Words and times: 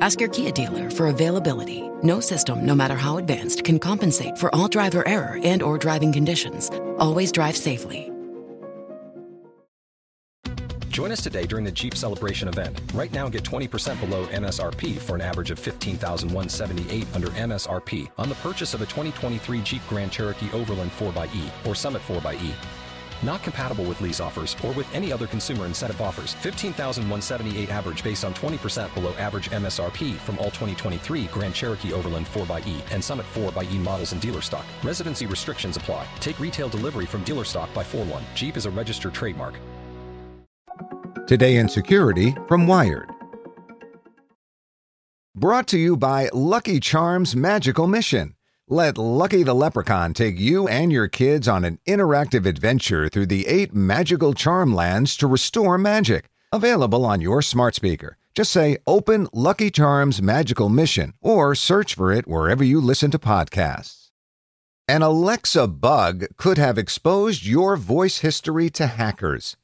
Ask 0.00 0.20
your 0.20 0.30
Kia 0.30 0.50
dealer 0.50 0.90
for 0.90 1.08
availability. 1.08 1.90
No 2.02 2.20
system, 2.20 2.64
no 2.64 2.74
matter 2.74 2.96
how 2.96 3.18
advanced, 3.18 3.64
can 3.64 3.78
compensate 3.78 4.38
for 4.38 4.54
all 4.54 4.68
driver 4.68 5.06
error 5.06 5.38
and 5.44 5.62
or 5.62 5.76
driving 5.78 6.12
conditions. 6.12 6.70
Always 6.98 7.30
drive 7.32 7.56
safely. 7.56 8.10
Join 10.88 11.12
us 11.12 11.22
today 11.22 11.46
during 11.46 11.64
the 11.64 11.70
Jeep 11.70 11.94
Celebration 11.94 12.48
event. 12.48 12.80
Right 12.92 13.12
now, 13.12 13.28
get 13.28 13.44
20% 13.44 14.00
below 14.00 14.26
MSRP 14.26 14.98
for 14.98 15.14
an 15.14 15.20
average 15.20 15.50
of 15.50 15.58
15178 15.58 17.06
under 17.14 17.28
MSRP 17.28 18.10
on 18.18 18.28
the 18.28 18.34
purchase 18.36 18.74
of 18.74 18.82
a 18.82 18.86
2023 18.86 19.60
Jeep 19.62 19.82
Grand 19.88 20.10
Cherokee 20.10 20.50
Overland 20.52 20.90
4xE 20.98 21.66
or 21.66 21.74
Summit 21.74 22.02
4xE. 22.08 22.52
Not 23.22 23.42
compatible 23.42 23.84
with 23.84 24.00
lease 24.00 24.20
offers 24.20 24.56
or 24.64 24.72
with 24.72 24.92
any 24.94 25.12
other 25.12 25.26
consumer 25.26 25.66
incentive 25.66 26.00
offers. 26.00 26.34
15,178 26.34 27.70
average 27.70 28.02
based 28.02 28.24
on 28.24 28.34
20% 28.34 28.92
below 28.94 29.12
average 29.14 29.50
MSRP 29.50 30.16
from 30.16 30.38
all 30.38 30.50
2023 30.50 31.24
Grand 31.26 31.54
Cherokee 31.54 31.92
Overland 31.92 32.26
4xE 32.26 32.80
and 32.90 33.02
Summit 33.02 33.26
4xE 33.34 33.78
models 33.78 34.12
in 34.12 34.18
dealer 34.18 34.40
stock. 34.40 34.64
Residency 34.82 35.26
restrictions 35.26 35.76
apply. 35.76 36.06
Take 36.20 36.40
retail 36.40 36.68
delivery 36.68 37.06
from 37.06 37.24
dealer 37.24 37.44
stock 37.44 37.72
by 37.74 37.84
4 37.84 38.04
1. 38.04 38.22
Jeep 38.34 38.56
is 38.56 38.66
a 38.66 38.70
registered 38.70 39.14
trademark. 39.14 39.58
Today 41.26 41.58
in 41.58 41.68
Security 41.68 42.34
from 42.48 42.66
Wired. 42.66 43.08
Brought 45.36 45.68
to 45.68 45.78
you 45.78 45.96
by 45.96 46.28
Lucky 46.32 46.80
Charms 46.80 47.36
Magical 47.36 47.86
Mission. 47.86 48.34
Let 48.72 48.98
Lucky 48.98 49.42
the 49.42 49.52
Leprechaun 49.52 50.14
take 50.14 50.38
you 50.38 50.68
and 50.68 50.92
your 50.92 51.08
kids 51.08 51.48
on 51.48 51.64
an 51.64 51.80
interactive 51.88 52.46
adventure 52.46 53.08
through 53.08 53.26
the 53.26 53.44
eight 53.48 53.74
magical 53.74 54.32
charm 54.32 54.72
lands 54.72 55.16
to 55.16 55.26
restore 55.26 55.76
magic. 55.76 56.26
Available 56.52 57.04
on 57.04 57.20
your 57.20 57.42
smart 57.42 57.74
speaker. 57.74 58.16
Just 58.32 58.52
say 58.52 58.78
Open 58.86 59.26
Lucky 59.32 59.72
Charms 59.72 60.22
Magical 60.22 60.68
Mission 60.68 61.14
or 61.20 61.56
search 61.56 61.96
for 61.96 62.12
it 62.12 62.28
wherever 62.28 62.62
you 62.62 62.80
listen 62.80 63.10
to 63.10 63.18
podcasts. 63.18 64.10
An 64.86 65.02
Alexa 65.02 65.66
bug 65.66 66.26
could 66.36 66.56
have 66.56 66.78
exposed 66.78 67.44
your 67.44 67.76
voice 67.76 68.18
history 68.18 68.70
to 68.70 68.86
hackers. 68.86 69.56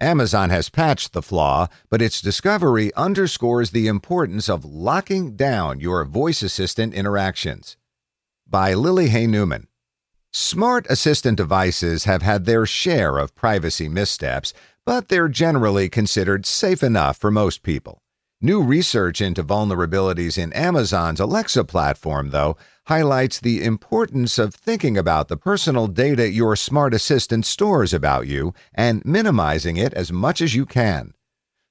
Amazon 0.00 0.50
has 0.50 0.68
patched 0.68 1.12
the 1.12 1.22
flaw, 1.22 1.68
but 1.90 2.02
its 2.02 2.20
discovery 2.20 2.92
underscores 2.94 3.70
the 3.70 3.86
importance 3.86 4.48
of 4.48 4.64
locking 4.64 5.36
down 5.36 5.78
your 5.78 6.04
voice 6.04 6.42
assistant 6.42 6.92
interactions. 6.92 7.76
By 8.50 8.72
Lily 8.72 9.10
Hay 9.10 9.26
Newman. 9.26 9.66
Smart 10.32 10.86
assistant 10.88 11.36
devices 11.36 12.04
have 12.04 12.22
had 12.22 12.46
their 12.46 12.64
share 12.64 13.18
of 13.18 13.34
privacy 13.34 13.90
missteps, 13.90 14.54
but 14.86 15.08
they're 15.08 15.28
generally 15.28 15.90
considered 15.90 16.46
safe 16.46 16.82
enough 16.82 17.18
for 17.18 17.30
most 17.30 17.62
people. 17.62 18.00
New 18.40 18.62
research 18.62 19.20
into 19.20 19.44
vulnerabilities 19.44 20.38
in 20.38 20.54
Amazon's 20.54 21.20
Alexa 21.20 21.62
platform, 21.64 22.30
though, 22.30 22.56
highlights 22.86 23.38
the 23.38 23.62
importance 23.62 24.38
of 24.38 24.54
thinking 24.54 24.96
about 24.96 25.28
the 25.28 25.36
personal 25.36 25.86
data 25.86 26.30
your 26.30 26.56
smart 26.56 26.94
assistant 26.94 27.44
stores 27.44 27.92
about 27.92 28.26
you 28.26 28.54
and 28.72 29.04
minimizing 29.04 29.76
it 29.76 29.92
as 29.92 30.10
much 30.10 30.40
as 30.40 30.54
you 30.54 30.64
can. 30.64 31.12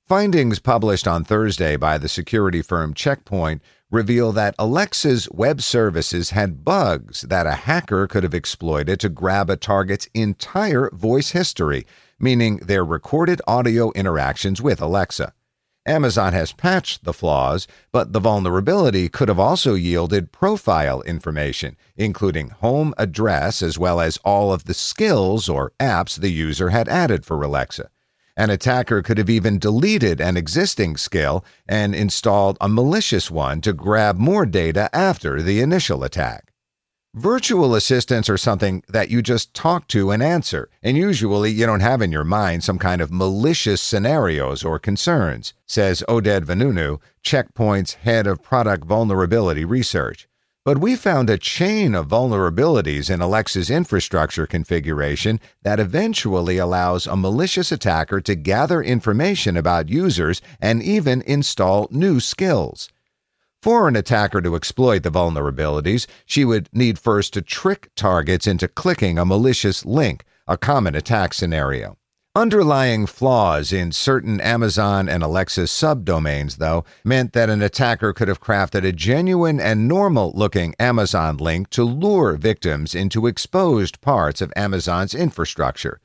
Findings 0.08 0.60
published 0.60 1.08
on 1.08 1.24
Thursday 1.24 1.76
by 1.76 1.98
the 1.98 2.08
security 2.08 2.62
firm 2.62 2.94
Check 2.94 3.26
Point 3.26 3.64
reveal 3.90 4.32
that 4.34 4.56
Alexa's 4.60 5.30
web 5.32 5.62
services 5.62 6.32
had 6.32 6.66
bugs 6.66 7.22
that 7.22 7.48
a 7.48 7.52
hacker 7.52 8.08
could 8.08 8.24
have 8.24 8.34
exploited 8.34 9.00
to 9.00 9.10
grab 9.10 9.50
a 9.50 9.56
target's 9.56 10.10
entire 10.14 10.90
voice 10.92 11.32
history, 11.32 11.86
meaning 12.20 12.58
their 12.58 12.84
recorded 12.84 13.42
audio 13.48 13.92
interactions 13.94 14.62
with 14.62 14.82
Alexa. 14.82 15.34
Amazon 15.86 16.34
has 16.34 16.52
patched 16.52 17.06
the 17.06 17.14
flaws, 17.14 17.66
but 17.94 18.12
the 18.12 18.20
vulnerability 18.20 19.08
could 19.08 19.30
have 19.30 19.40
also 19.40 19.74
yielded 19.74 20.34
profile 20.34 21.02
information, 21.04 21.78
including 21.96 22.50
home 22.50 22.94
address 22.98 23.62
as 23.62 23.80
well 23.80 24.02
as 24.02 24.18
all 24.26 24.52
of 24.52 24.66
the 24.66 24.74
skills 24.74 25.48
or 25.48 25.72
apps 25.80 26.20
the 26.20 26.30
user 26.30 26.72
had 26.72 26.90
added 26.90 27.26
for 27.26 27.42
Alexa. 27.42 27.90
An 28.38 28.52
attacker 28.52 29.02
could 29.02 29.18
have 29.18 29.32
even 29.32 29.58
deleted 29.58 30.22
an 30.22 30.38
existing 30.38 30.96
skill 30.98 31.44
and 31.68 31.96
installed 31.96 32.56
a 32.62 32.70
malicious 32.70 33.32
one 33.32 33.62
to 33.62 33.74
grab 33.74 34.20
more 34.20 34.46
data 34.46 34.92
after 34.94 35.42
the 35.42 35.60
initial 35.60 36.04
attack. 36.04 36.54
Virtual 37.16 37.74
assistants 37.74 38.30
are 38.30 38.38
something 38.38 38.84
that 38.88 39.10
you 39.10 39.24
just 39.24 39.56
talk 39.56 39.88
to 39.88 40.12
and 40.12 40.22
answer, 40.22 40.70
and 40.84 40.96
usually 40.96 41.50
you 41.50 41.66
don't 41.66 41.80
have 41.80 42.00
in 42.00 42.12
your 42.12 42.24
mind 42.24 42.64
some 42.64 42.78
kind 42.78 43.02
of 43.02 43.12
malicious 43.12 43.82
scenarios 43.82 44.64
or 44.64 44.78
concerns, 44.78 45.56
says 45.66 46.04
Oded 46.08 46.46
Vanunu, 46.46 47.02
Check 47.24 47.56
Point's 47.56 47.96
head 47.96 48.28
of 48.28 48.44
product 48.44 48.86
vulnerability 48.86 49.66
research. 49.66 50.28
But 50.68 50.80
we 50.80 50.98
found 50.98 51.30
a 51.30 51.38
chain 51.38 51.96
of 51.96 52.10
vulnerabilities 52.10 53.10
in 53.10 53.22
Alexa's 53.22 53.70
infrastructure 53.70 54.46
configuration 54.46 55.40
that 55.64 55.80
eventually 55.80 56.58
allows 56.58 57.08
a 57.08 57.16
malicious 57.16 57.72
attacker 57.72 58.20
to 58.20 58.36
gather 58.36 58.84
information 58.84 59.56
about 59.56 59.88
users 59.88 60.42
and 60.60 60.84
even 60.84 61.22
install 61.22 61.88
new 61.90 62.20
skills. 62.20 62.90
For 63.62 63.88
an 63.88 63.96
attacker 63.96 64.42
to 64.42 64.58
exploit 64.58 65.04
the 65.04 65.10
vulnerabilities, 65.10 66.06
she 66.26 66.44
would 66.44 66.68
need 66.74 67.00
first 67.00 67.32
to 67.36 67.42
trick 67.42 67.90
targets 67.96 68.46
into 68.46 68.68
clicking 68.68 69.18
a 69.18 69.24
malicious 69.24 69.86
link, 69.86 70.26
a 70.50 70.58
common 70.58 70.96
attack 70.96 71.34
scenario. 71.34 71.98
Underlying 72.38 73.08
flaws 73.08 73.74
in 73.74 73.92
certain 73.92 74.40
Amazon 74.40 75.10
and 75.10 75.24
Alexa 75.24 75.62
subdomains, 75.62 76.58
though, 76.58 76.86
meant 77.04 77.34
that 77.34 77.50
an 77.50 77.64
attacker 77.64 78.14
could 78.14 78.28
have 78.28 78.40
crafted 78.40 78.86
a 78.86 78.92
genuine 78.92 79.60
and 79.60 79.88
normal 79.88 80.32
looking 80.36 80.76
Amazon 80.80 81.38
link 81.38 81.72
to 81.72 81.84
lure 81.84 82.38
victims 82.38 82.94
into 82.94 83.26
exposed 83.26 84.02
parts 84.02 84.40
of 84.40 84.54
Amazon's 84.56 85.16
infrastructure. 85.16 86.00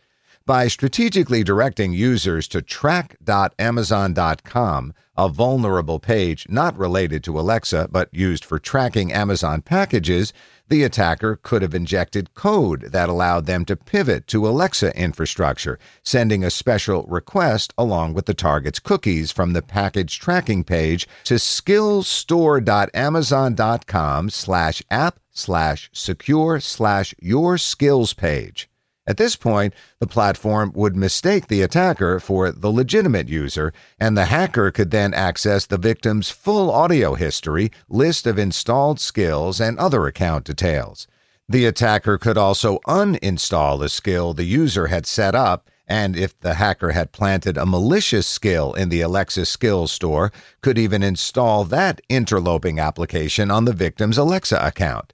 By 0.47 0.69
strategically 0.69 1.45
directing 1.45 1.93
users 1.93 2.49
to 2.49 2.63
track.amazon.com, 2.63 4.95
a 5.19 5.29
vulnerable 5.29 6.01
page 6.01 6.47
not 6.49 6.79
related 6.79 7.23
to 7.25 7.39
Alexa 7.39 7.89
but 7.93 8.09
used 8.11 8.47
for 8.47 8.59
tracking 8.59 9.13
Amazon 9.13 9.61
packages, 9.61 10.33
the 10.73 10.83
attacker 10.85 11.39
could 11.43 11.61
have 11.61 11.75
injected 11.75 12.33
code 12.33 12.93
that 12.93 13.11
allowed 13.11 13.45
them 13.45 13.63
to 13.63 13.77
pivot 13.77 14.27
to 14.27 14.49
Alexa 14.49 14.99
infrastructure, 14.99 15.79
sending 16.03 16.43
a 16.43 16.51
special 16.51 17.03
request 17.03 17.75
along 17.77 18.15
with 18.15 18.25
the 18.25 18.33
target's 18.33 18.79
cookies 18.79 19.31
from 19.31 19.53
the 19.53 19.61
package 19.61 20.19
tracking 20.19 20.65
page 20.65 21.07
to 21.25 21.35
skillsstore.amazon.com 21.35 24.31
slash 24.31 24.83
app 24.91 25.21
slash 25.31 25.91
secure 25.93 26.59
slash 26.59 27.15
your 27.21 27.59
skills 27.59 28.15
page. 28.15 28.71
At 29.05 29.17
this 29.17 29.35
point, 29.35 29.75
the 29.99 30.07
platform 30.07 30.71
would 30.77 30.95
mistake 30.95 31.49
the 31.49 31.63
attacker 31.63 32.21
for 32.21 32.53
the 32.53 32.71
legitimate 32.71 33.29
user, 33.29 33.73
and 33.99 34.17
the 34.17 34.27
hacker 34.27 34.71
could 34.71 34.93
then 34.93 35.13
access 35.13 35.67
the 35.67 35.77
victim's 35.77 36.31
full 36.31 36.71
audio 36.71 37.15
history, 37.15 37.73
list 37.89 38.29
of 38.29 38.39
installed 38.39 39.01
skills, 39.01 39.61
and 39.61 39.77
other 39.79 40.07
account 40.07 40.45
details. 40.45 41.09
The 41.49 41.67
attacker 41.67 42.17
could 42.17 42.39
also 42.39 42.79
uninstall 42.87 43.83
a 43.83 43.89
skill 43.89 44.35
the 44.35 44.45
user 44.45 44.87
had 44.87 45.05
set 45.05 45.35
up, 45.35 45.69
and 45.89 46.17
if 46.17 46.39
the 46.39 46.55
hacker 46.55 46.93
had 46.93 47.11
planted 47.11 47.59
a 47.59 47.67
malicious 47.67 48.27
skill 48.27 48.73
in 48.73 48.89
the 48.89 49.01
Alexa 49.01 49.47
Skills 49.47 49.91
Store, 49.91 50.31
could 50.61 50.79
even 50.79 51.03
install 51.03 51.65
that 51.65 52.01
interloping 52.09 52.79
application 52.79 53.51
on 53.51 53.65
the 53.65 53.73
victim's 53.73 54.17
Alexa 54.17 54.59
account. 54.65 55.13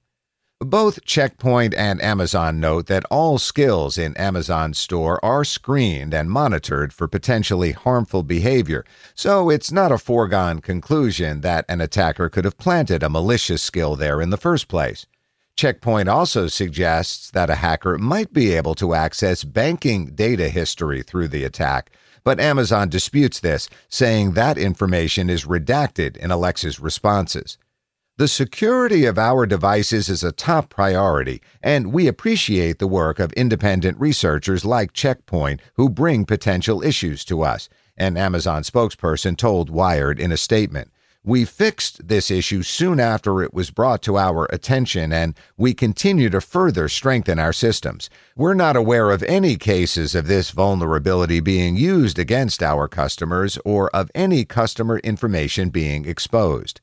Both 0.60 1.04
Check 1.04 1.38
Point 1.38 1.72
and 1.74 2.02
Amazon 2.02 2.58
note 2.58 2.86
that 2.86 3.04
all 3.12 3.38
skills 3.38 3.96
in 3.96 4.16
Amazon 4.16 4.74
store 4.74 5.24
are 5.24 5.44
screened 5.44 6.12
and 6.12 6.28
monitored 6.28 6.92
for 6.92 7.06
potentially 7.06 7.70
harmful 7.70 8.24
behavior, 8.24 8.84
so 9.14 9.50
it's 9.50 9.70
not 9.70 9.92
a 9.92 9.98
foregone 9.98 10.58
conclusion 10.60 11.42
that 11.42 11.64
an 11.68 11.80
attacker 11.80 12.28
could 12.28 12.44
have 12.44 12.58
planted 12.58 13.04
a 13.04 13.08
malicious 13.08 13.62
skill 13.62 13.94
there 13.94 14.20
in 14.20 14.30
the 14.30 14.36
first 14.36 14.66
place. 14.66 15.06
Check 15.54 15.80
Point 15.80 16.08
also 16.08 16.48
suggests 16.48 17.30
that 17.30 17.50
a 17.50 17.54
hacker 17.54 17.96
might 17.96 18.32
be 18.32 18.52
able 18.52 18.74
to 18.74 18.94
access 18.94 19.44
banking 19.44 20.06
data 20.06 20.48
history 20.48 21.04
through 21.04 21.28
the 21.28 21.44
attack, 21.44 21.92
but 22.24 22.40
Amazon 22.40 22.88
disputes 22.88 23.38
this, 23.38 23.68
saying 23.88 24.32
that 24.32 24.58
information 24.58 25.30
is 25.30 25.44
redacted 25.44 26.16
in 26.16 26.32
Alexa's 26.32 26.80
responses. 26.80 27.58
The 28.18 28.26
security 28.26 29.04
of 29.04 29.16
our 29.16 29.46
devices 29.46 30.08
is 30.08 30.24
a 30.24 30.32
top 30.32 30.70
priority, 30.70 31.40
and 31.62 31.92
we 31.92 32.08
appreciate 32.08 32.80
the 32.80 32.88
work 32.88 33.20
of 33.20 33.32
independent 33.34 33.96
researchers 34.00 34.64
like 34.64 34.92
Check 34.92 35.24
Point 35.24 35.62
who 35.74 35.88
bring 35.88 36.24
potential 36.24 36.82
issues 36.82 37.24
to 37.26 37.42
us, 37.42 37.68
an 37.96 38.16
Amazon 38.16 38.64
spokesperson 38.64 39.36
told 39.36 39.70
Wired 39.70 40.18
in 40.18 40.32
a 40.32 40.36
statement. 40.36 40.90
We 41.22 41.44
fixed 41.44 42.08
this 42.08 42.28
issue 42.28 42.64
soon 42.64 42.98
after 42.98 43.40
it 43.40 43.54
was 43.54 43.70
brought 43.70 44.02
to 44.02 44.18
our 44.18 44.46
attention, 44.46 45.12
and 45.12 45.36
we 45.56 45.72
continue 45.72 46.28
to 46.30 46.40
further 46.40 46.88
strengthen 46.88 47.38
our 47.38 47.52
systems. 47.52 48.10
We're 48.34 48.54
not 48.54 48.74
aware 48.74 49.12
of 49.12 49.22
any 49.22 49.54
cases 49.54 50.16
of 50.16 50.26
this 50.26 50.50
vulnerability 50.50 51.38
being 51.38 51.76
used 51.76 52.18
against 52.18 52.64
our 52.64 52.88
customers 52.88 53.60
or 53.64 53.94
of 53.94 54.10
any 54.12 54.44
customer 54.44 54.98
information 54.98 55.68
being 55.68 56.04
exposed. 56.04 56.80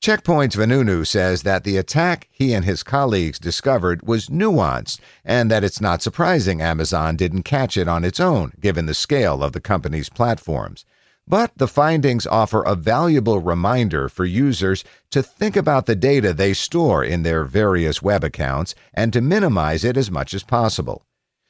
Check 0.00 0.22
Point's 0.22 0.54
Vanunu 0.54 1.06
says 1.06 1.44
that 1.44 1.64
the 1.64 1.78
attack 1.78 2.28
he 2.30 2.52
and 2.52 2.64
his 2.64 2.82
colleagues 2.82 3.38
discovered 3.38 4.06
was 4.06 4.28
nuanced 4.28 5.00
and 5.24 5.50
that 5.50 5.64
it's 5.64 5.80
not 5.80 6.02
surprising 6.02 6.60
Amazon 6.60 7.16
didn't 7.16 7.44
catch 7.44 7.78
it 7.78 7.88
on 7.88 8.04
its 8.04 8.20
own, 8.20 8.52
given 8.60 8.84
the 8.84 8.92
scale 8.92 9.42
of 9.42 9.52
the 9.52 9.60
company's 9.60 10.10
platforms. 10.10 10.84
But 11.26 11.52
the 11.56 11.68
findings 11.68 12.26
offer 12.26 12.62
a 12.62 12.74
valuable 12.74 13.40
reminder 13.40 14.10
for 14.10 14.26
users 14.26 14.84
to 15.10 15.22
think 15.22 15.56
about 15.56 15.86
the 15.86 15.96
data 15.96 16.34
they 16.34 16.52
store 16.52 17.02
in 17.02 17.22
their 17.22 17.44
various 17.44 18.02
web 18.02 18.22
accounts 18.22 18.74
and 18.92 19.10
to 19.14 19.22
minimize 19.22 19.84
it 19.84 19.96
as 19.96 20.10
much 20.10 20.34
as 20.34 20.42
possible. 20.42 21.06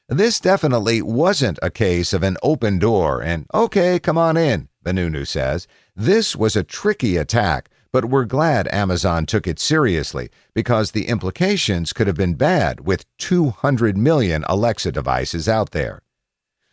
This 0.09 0.39
definitely 0.39 1.03
wasn't 1.03 1.59
a 1.61 1.71
case 1.71 2.13
of 2.13 2.23
an 2.23 2.37
open 2.43 2.79
door 2.79 3.21
and, 3.21 3.47
okay, 3.53 3.99
come 3.99 4.17
on 4.19 4.37
in, 4.37 4.69
Vanunu 4.85 5.27
says. 5.27 5.67
This 5.97 6.37
was 6.37 6.55
a 6.55 6.63
tricky 6.63 7.17
attack 7.17 7.69
but 7.95 8.07
we're 8.07 8.25
glad 8.25 8.67
Amazon 8.73 9.25
took 9.25 9.47
it 9.47 9.61
seriously 9.61 10.29
because 10.53 10.91
the 10.91 11.07
implications 11.07 11.93
could 11.93 12.09
have 12.09 12.17
been 12.17 12.35
bad 12.35 12.81
with 12.81 13.07
200 13.19 13.97
million 13.97 14.45
Alexa 14.49 14.91
devices 14.91 15.49
out 15.49 15.71
there. 15.71 16.03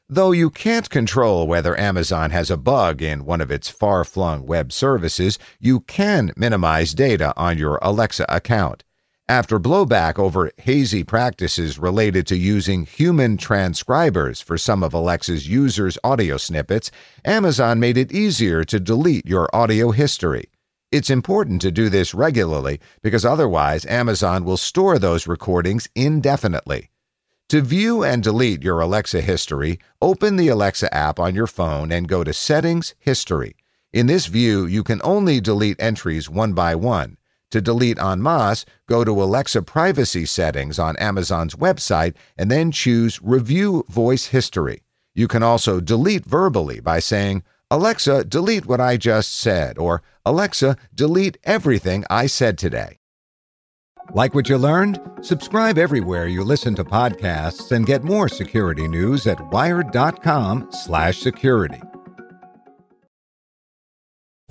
Though 0.10 0.32
you 0.32 0.50
can't 0.50 0.90
control 0.90 1.46
whether 1.46 1.80
Amazon 1.80 2.32
has 2.32 2.50
a 2.50 2.58
bug 2.58 3.04
in 3.04 3.24
one 3.24 3.40
of 3.40 3.52
its 3.52 3.70
far 3.70 4.04
flung 4.04 4.48
web 4.48 4.72
services, 4.72 5.38
you 5.60 5.82
can 5.82 6.32
minimize 6.36 6.96
data 6.96 7.36
on 7.38 7.56
your 7.56 7.78
Alexa 7.84 8.26
account. 8.28 8.84
After 9.30 9.60
blowback 9.60 10.18
over 10.18 10.52
hazy 10.58 11.04
practices 11.04 11.78
related 11.78 12.26
to 12.28 12.36
using 12.36 12.88
human 12.88 13.38
transcribers 13.38 14.42
for 14.42 14.58
some 14.58 14.82
of 14.82 14.92
Alexa's 14.92 15.48
users' 15.48 16.00
audio 16.04 16.38
snippets, 16.38 16.90
Amazon 17.24 17.80
made 17.80 17.98
it 17.98 18.12
easier 18.12 18.64
to 18.64 18.80
delete 18.80 19.28
your 19.28 19.48
audio 19.54 19.92
history. 19.92 20.46
It's 20.92 21.10
important 21.10 21.62
to 21.62 21.72
do 21.72 21.88
this 21.88 22.14
regularly 22.14 22.82
because 23.02 23.24
otherwise 23.24 23.86
Amazon 23.86 24.44
will 24.44 24.58
store 24.58 25.00
those 25.00 25.26
recordings 25.26 25.88
indefinitely. 25.96 26.90
To 27.48 27.62
view 27.62 28.04
and 28.04 28.22
delete 28.22 28.62
your 28.62 28.82
Alexa 28.82 29.22
history, 29.22 29.80
open 30.02 30.36
the 30.36 30.50
Alexa 30.50 30.94
app 30.94 31.18
on 31.18 31.34
your 31.34 31.48
phone 31.48 31.94
and 31.94 32.10
go 32.10 32.26
to 32.26 32.34
Settings 32.34 32.94
History. 33.00 33.56
In 33.94 34.08
this 34.08 34.26
view, 34.26 34.66
you 34.66 34.84
can 34.84 35.00
only 35.02 35.40
delete 35.40 35.82
entries 35.82 36.30
one 36.30 36.52
by 36.52 36.76
one. 36.76 37.18
To 37.52 37.62
delete 37.62 38.00
en 38.00 38.22
masse, 38.22 38.66
go 38.88 39.06
to 39.06 39.24
Alexa 39.24 39.62
Privacy 39.62 40.26
Settings 40.26 40.78
on 40.78 40.98
Amazon's 40.98 41.56
website 41.56 42.16
and 42.38 42.52
then 42.52 42.70
choose 42.72 43.22
Review 43.22 43.86
Voice 43.88 44.28
History. 44.28 44.84
You 45.14 45.28
can 45.28 45.44
also 45.44 45.80
delete 45.80 46.26
verbally 46.26 46.80
by 46.80 47.00
saying, 47.00 47.44
Alexa, 47.72 48.26
delete 48.26 48.66
what 48.66 48.82
I 48.82 48.98
just 48.98 49.34
said, 49.34 49.78
or 49.78 50.02
Alexa, 50.26 50.76
delete 50.94 51.38
everything 51.46 52.04
I 52.10 52.28
said 52.28 52.58
today. 52.58 52.98
Like 54.14 54.36
what 54.36 54.50
you 54.50 54.58
learned? 54.58 55.00
Subscribe 55.22 55.78
everywhere 55.78 56.28
you 56.28 56.44
listen 56.44 56.76
to 56.76 56.84
podcasts 56.84 57.72
and 57.72 57.86
get 57.86 58.04
more 58.04 58.28
security 58.28 58.90
news 58.90 59.26
at 59.26 59.40
wired.com/security. 59.52 61.82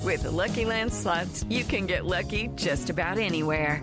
With 0.02 0.22
the 0.22 0.30
Lucky 0.30 0.64
Land 0.64 0.90
slots, 0.90 1.44
you 1.50 1.64
can 1.64 1.84
get 1.84 2.06
lucky 2.06 2.48
just 2.54 2.88
about 2.88 3.18
anywhere. 3.18 3.82